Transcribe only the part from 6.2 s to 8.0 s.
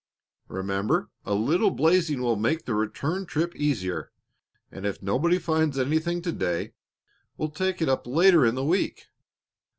to day, we'll take it